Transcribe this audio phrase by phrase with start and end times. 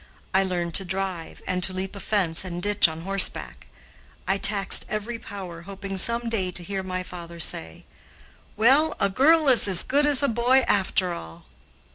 [0.33, 3.67] I learned to drive, and to leap a fence and ditch on horseback.
[4.27, 7.83] I taxed every power, hoping some day to hear my father say:
[8.57, 11.45] "Well, a girl is as good as a boy, after all."